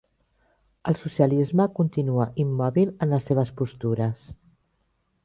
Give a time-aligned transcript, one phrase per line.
[0.91, 4.25] El socialisme continua immòbil en les seves postures